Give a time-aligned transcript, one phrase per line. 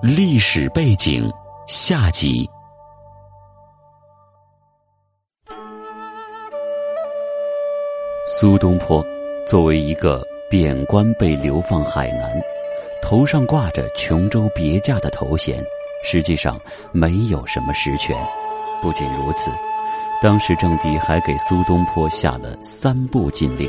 [0.00, 1.28] 历史背景
[1.66, 2.48] 下集。
[8.24, 9.04] 苏东坡
[9.44, 12.40] 作为一个贬官被流放海南，
[13.02, 15.60] 头上挂着琼州别驾的头衔，
[16.04, 16.56] 实际上
[16.92, 18.16] 没有什么实权。
[18.80, 19.50] 不仅如此，
[20.22, 23.68] 当时政敌还给苏东坡下了三不禁令：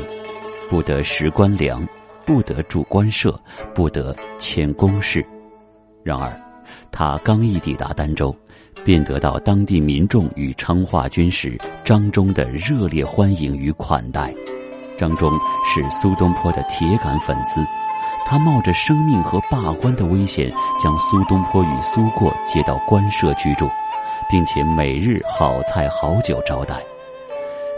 [0.70, 1.84] 不得食官粮，
[2.24, 3.36] 不得住官舍，
[3.74, 5.26] 不得迁宫室。
[6.02, 6.32] 然而，
[6.90, 8.34] 他刚一抵达儋州，
[8.84, 14.34] 便得到当地民众与昌化军使张忠的热烈欢迎与款待。
[14.96, 15.30] 张忠
[15.64, 17.64] 是苏东坡的铁杆粉丝，
[18.26, 20.50] 他冒着生命和罢官的危险，
[20.82, 23.68] 将苏东坡与苏过接到官舍居住，
[24.30, 26.76] 并且每日好菜好酒招待。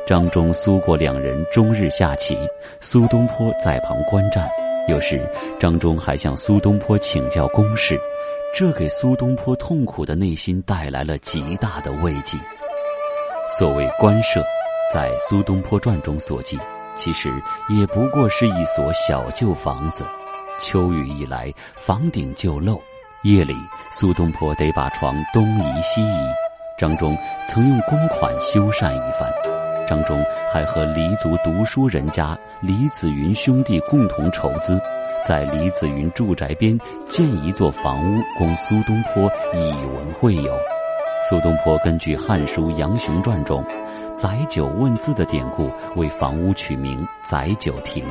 [0.04, 2.36] 张忠、苏过两人终日下棋，
[2.80, 4.48] 苏东坡在旁观战。
[4.88, 5.20] 有时，
[5.60, 7.98] 张忠还向苏东坡请教公事。
[8.54, 12.37] 这给苏东坡痛苦的内心带来了极大的慰藉。
[13.48, 14.45] 所谓官舍，
[14.92, 16.59] 在《苏东坡传》中所记，
[16.95, 17.32] 其实
[17.70, 20.04] 也不过是一所小旧房子。
[20.59, 22.79] 秋雨一来，房顶就漏，
[23.23, 23.54] 夜里
[23.90, 26.26] 苏东坡得把床东移西移。
[26.76, 27.16] 张忠
[27.48, 29.32] 曾用公款修缮一番。
[29.93, 34.80] 当中还和黎族读书人家黎子云兄弟共同筹资。
[35.23, 36.79] 在黎子云住宅边
[37.10, 40.51] 建一座房屋，供苏东坡以文会友。
[41.29, 43.63] 苏东坡根据《汉书·杨雄传》中
[44.16, 48.02] “载酒问字”的典故，为房屋取名“载酒亭”。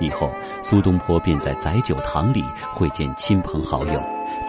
[0.00, 3.98] 以后，苏东坡便在载酒堂里会见亲朋好友，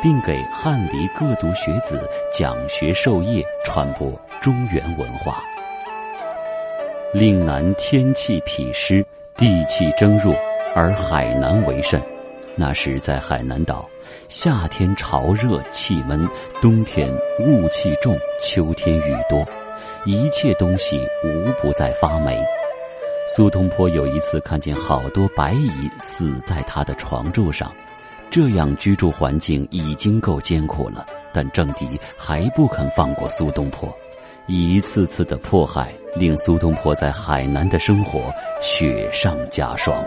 [0.01, 1.97] 并给汉黎各族学子
[2.37, 4.11] 讲学授业，传播
[4.41, 5.41] 中原文化。
[7.13, 9.05] 岭南天气痞湿，
[9.37, 10.35] 地气蒸弱。
[10.73, 12.01] 而海南为甚？
[12.55, 13.87] 那时在海南岛，
[14.29, 16.27] 夏天潮热气闷，
[16.59, 17.07] 冬天
[17.39, 19.47] 雾气重，秋天雨多，
[20.07, 22.43] 一切东西无不在发霉。
[23.27, 27.71] 苏东坡有一次看见好多白蚁死在他的床柱上，
[28.31, 33.95] 这样居住环境已经够艰苦了，但政敌还不肯放过苏东坡，
[34.47, 38.19] 一次次的迫害令苏东坡在海南的生活
[38.61, 40.05] 雪上加霜。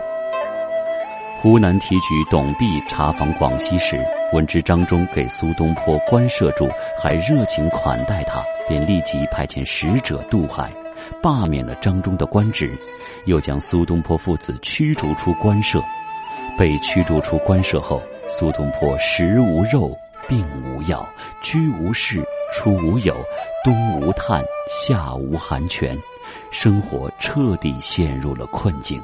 [1.38, 3.98] 湖南提举董弼查访广西时，
[4.34, 6.68] 闻知张忠给苏东坡官设住，
[7.00, 10.70] 还热情款待他，便立即派遣使者渡海，
[11.22, 12.76] 罢免了张忠的官职，
[13.24, 15.82] 又将苏东坡父子驱逐出官舍。
[16.58, 19.96] 被驱逐出官舍后，苏东坡食无肉，
[20.28, 21.06] 病无药，
[21.42, 23.14] 居无室，出无友，
[23.64, 25.96] 冬无炭，夏无寒泉，
[26.50, 29.02] 生活彻底陷入了困境。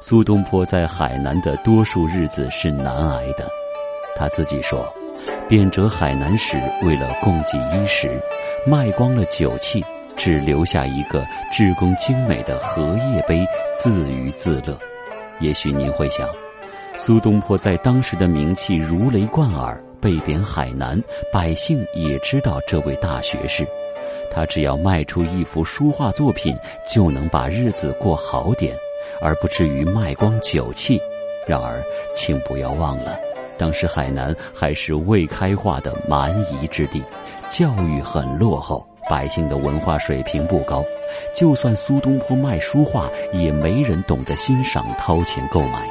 [0.00, 3.48] 苏东坡在海南的多数日子是难挨的，
[4.16, 4.90] 他自己说
[5.48, 8.20] ：“贬谪海南时，为了供给衣食，
[8.66, 9.84] 卖光了酒器，
[10.16, 14.78] 只留下一个制工精美的荷叶杯，自娱自乐。”
[15.40, 16.28] 也许您会想，
[16.94, 21.00] 苏东坡在当时的名气如雷贯耳，被贬海南，
[21.32, 23.66] 百姓也知道这位大学士，
[24.30, 26.56] 他只要卖出一幅书画作品，
[26.88, 28.76] 就能把日子过好点。
[29.20, 31.00] 而不至于卖光酒器。
[31.46, 31.82] 然而，
[32.14, 33.18] 请不要忘了，
[33.58, 37.02] 当时海南还是未开化的蛮夷之地，
[37.48, 40.84] 教育很落后，百姓的文化水平不高。
[41.34, 45.88] 就算苏东坡卖书画，也没人懂得欣赏，掏钱购买。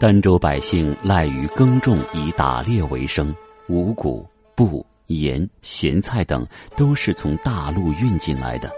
[0.00, 3.34] 儋州百姓赖于耕种，以打猎为生，
[3.68, 6.46] 五谷、布、盐、咸菜等
[6.76, 8.70] 都是从大陆运进来的，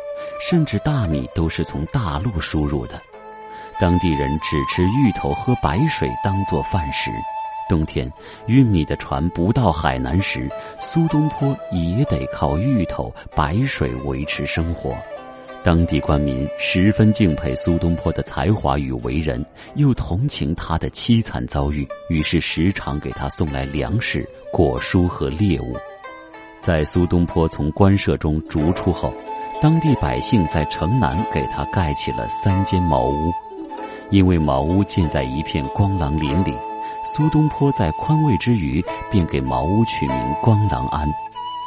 [0.46, 3.00] 甚至大米都是从大陆输入的。
[3.80, 7.10] 当地人只吃芋头喝白水当做饭食，
[7.68, 8.10] 冬天
[8.46, 14.94] 运米的船不到海南时，苏东坡也得靠芋头白水维持生活。
[15.66, 19.44] 当地官民十分敬佩苏东坡的才华与为人，
[19.74, 25.76] 又同情他的凄惨遭遇，于是时常给他送来粮食、果蔬和猎物。
[26.60, 29.12] 在苏东坡从官舍中逐出后，
[29.60, 33.32] 当地百姓在城南给他盖起了三间茅屋。
[34.10, 36.54] 因为茅屋建在一片光廊林里，
[37.04, 38.80] 苏东坡在宽慰之余，
[39.10, 41.12] 便给茅屋取名“光廊庵”。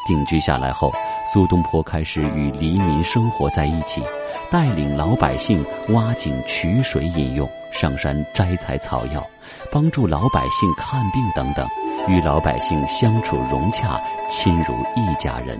[0.07, 0.89] 定居下来后，
[1.31, 4.01] 苏东坡开始与黎民生活在一起，
[4.49, 9.23] 带领老百姓挖井取水饮用，上山摘采草药，
[9.71, 11.67] 帮助老百姓看病等等，
[12.07, 15.55] 与老百姓相处融洽，亲如一家人。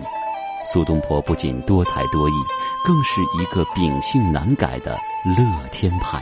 [0.64, 2.32] 苏东坡不仅多才多艺，
[2.84, 6.20] 更是一个秉性难改的乐天派。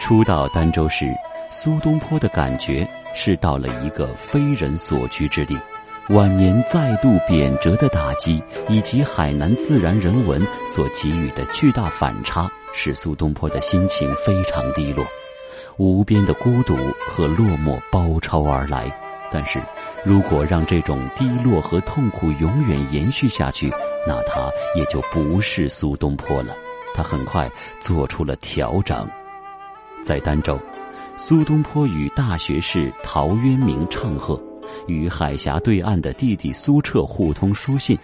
[0.00, 1.12] 初到儋州时，
[1.50, 5.58] 苏东坡的感觉是到了一个非人所居之地。
[6.10, 15.06] 晚年再度贬谪的打击，以及海南自然人文所给予的巨大反差，使苏东坡的心情非常低落，
[15.76, 16.76] 无边的孤独
[17.08, 18.90] 和落寞包抄而来。
[19.30, 19.62] 但是，
[20.04, 23.70] 如果让这种低落和痛苦永远延续下去，
[24.04, 26.56] 那他也就不是苏东坡了。
[26.92, 27.48] 他很快
[27.80, 29.08] 做出了调整，
[30.02, 30.58] 在儋州，
[31.16, 34.36] 苏东坡与大学士陶渊明唱和，
[34.86, 37.98] 与海峡对岸的弟弟苏澈互通书信，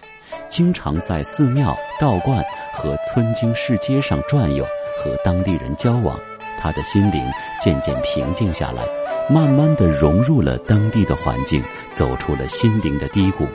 [0.49, 2.43] 经常在寺庙、道观
[2.73, 4.63] 和村经市街上转悠，
[5.01, 6.19] 和当地人交往。
[6.59, 7.23] 他的心灵
[7.59, 8.83] 渐渐平静下来，
[9.29, 11.63] 慢慢的融入了当地的环境，
[11.93, 13.45] 走出了心灵的低谷。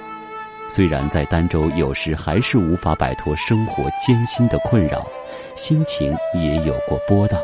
[0.68, 5.04] 虽然在儋州有时还是无法摆脱生活艰辛的困扰，
[5.56, 7.40] 心情也有过波荡，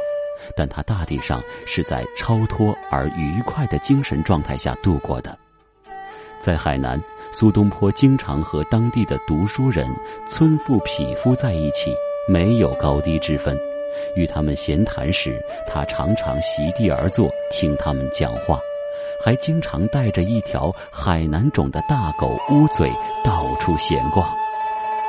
[0.56, 5.36] 但他大体上是在超脱而愉快的精神状态下度过的。
[6.40, 7.00] 在海南，
[7.32, 9.86] 苏东坡经常和当地的读书人、
[10.28, 11.94] 村妇、匹夫在一起，
[12.28, 13.58] 没有高低之分。
[14.14, 18.58] 与他们闲谈时，他常常席地而坐，听他们讲话。
[19.20, 22.88] 还经常带着一条海南种的大狗乌嘴
[23.24, 24.32] 到处闲逛。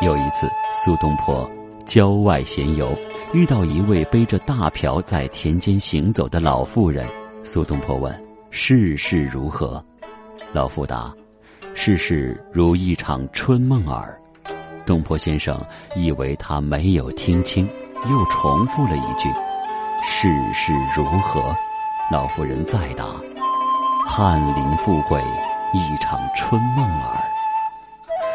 [0.02, 1.48] 有一次，苏东坡
[1.86, 2.92] 郊外闲游，
[3.34, 7.08] 遇到一位背着大瓢在田间行走的老妇人。
[7.44, 8.12] 苏东坡问
[8.50, 9.84] ：“世事如何？”
[10.54, 11.14] 老妇答
[11.74, 14.20] ：“世事如一场春梦耳。”
[14.86, 15.60] 东坡先生
[15.96, 17.68] 以为他没有听清，
[18.10, 19.30] 又重复了一句
[20.04, 21.56] ：“世事如何？”
[22.12, 23.06] 老妇人再答。
[24.08, 25.22] 翰林富贵，
[25.74, 27.24] 一场春梦耳。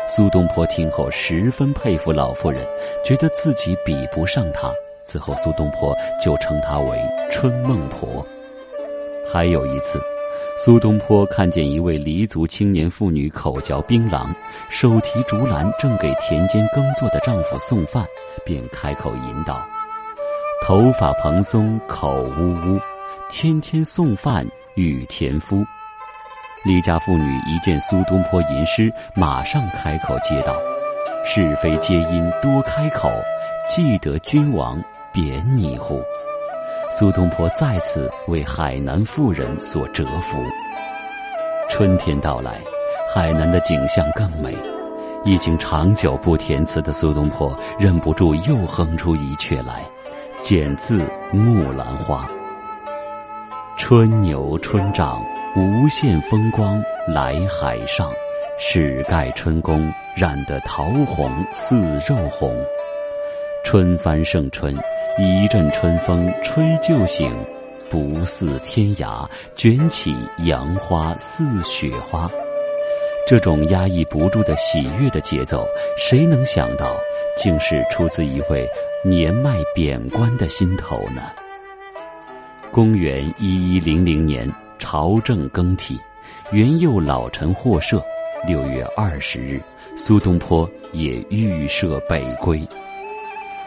[0.07, 2.65] 苏东坡听后十分佩服老妇人，
[3.05, 4.71] 觉得自己比不上她。
[5.05, 5.93] 此后，苏东坡
[6.23, 6.97] 就称她为
[7.33, 8.25] 春梦婆。
[9.33, 10.01] 还有一次，
[10.57, 14.27] 苏东坡看见一位黎族青年妇女口嚼槟榔，
[14.71, 18.07] 手提竹篮，正给田间耕作的丈夫送饭，
[18.45, 19.67] 便开口吟道
[20.65, 22.81] ：“头发蓬松口呜呜，
[23.29, 24.47] 天天送饭。”
[24.77, 25.65] 与田夫，
[26.65, 30.57] 李家妇女一见苏东坡吟诗，马上开口接道
[31.25, 33.09] ：“是非皆因多开口，
[33.69, 36.03] 记得君王贬你乎？”
[36.97, 40.39] 苏东坡再次为海南富人所折服。
[41.69, 42.61] 春天到来，
[43.13, 44.57] 海南的景象更美。
[45.25, 49.83] 已经长久不填词的苏东坡忍不住又哼出一阙来，
[50.41, 51.01] 剪自
[51.33, 52.29] 《木兰花》。
[53.77, 55.21] 春牛春长，
[55.57, 58.09] 无限风光来海上，
[58.57, 61.75] 始盖春宫，染得桃红似
[62.09, 62.57] 肉红。
[63.65, 64.73] 春帆胜春，
[65.17, 67.33] 一阵春风吹就醒，
[67.89, 69.25] 不似天涯，
[69.55, 72.29] 卷起杨花似雪花。
[73.25, 75.65] 这种压抑不住的喜悦的节奏，
[75.97, 76.97] 谁能想到，
[77.37, 78.69] 竟是出自一位
[79.05, 81.23] 年迈贬官的心头呢？
[82.73, 85.97] 公元一一零零年，朝政更替，
[86.51, 88.03] 元佑老臣获赦。
[88.49, 89.63] 六月二十日，
[89.97, 92.61] 苏东坡也预设北归。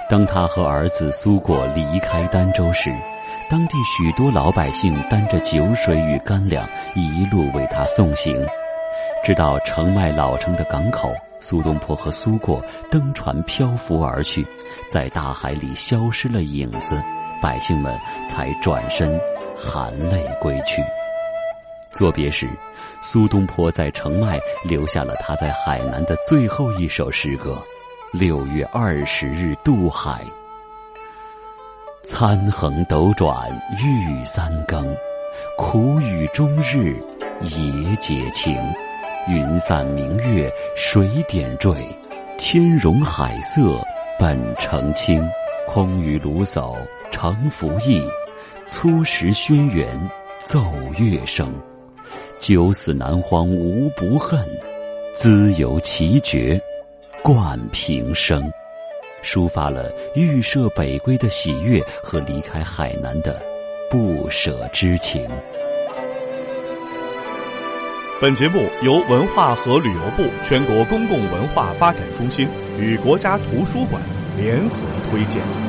[0.10, 2.90] 当他和儿子苏过离开儋州时，
[3.50, 8.46] 当地许多老百姓担着酒水与干粮，一路为他送行。
[9.24, 14.46] 直到澄迈老城的港口，苏东坡和苏过登船漂浮而去，
[14.90, 17.02] 在大海里消失了影子。
[17.40, 17.96] 百姓们
[18.26, 19.20] 才转身
[19.56, 20.82] 含泪归去。
[21.92, 22.50] 作别时，
[23.02, 27.62] 苏东坡在澄迈留下了他在海南的最后一首诗歌
[28.14, 30.22] ：“六月二十日渡海，
[32.04, 34.96] 参横斗转欲三更，
[35.58, 36.96] 苦雨终日
[37.42, 38.58] 也解情。
[39.28, 41.76] 云散明月水点缀，
[42.38, 43.86] 天容海色
[44.18, 45.22] 本澄清。
[45.68, 46.78] 空余卢叟。”
[47.12, 48.02] 长服役，
[48.68, 49.86] 粗识轩辕
[50.44, 50.62] 奏
[50.98, 51.54] 乐声。
[52.38, 54.46] 九死南荒无不恨，
[55.16, 56.62] 兹由奇绝
[57.24, 58.52] 冠平生。
[59.24, 63.42] 抒发了预设北归的喜悦和离开海南的
[63.90, 65.28] 不舍之情。
[68.22, 72.48] 本节目由文化和旅游部全国公共文化发展中心
[72.80, 74.02] 与国家图书馆
[74.38, 74.76] 联合
[75.10, 75.67] 推荐。